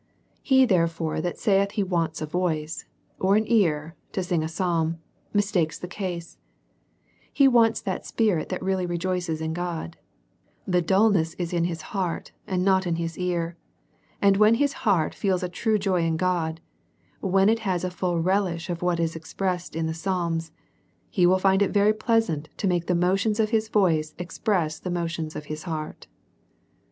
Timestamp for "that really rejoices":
8.49-9.41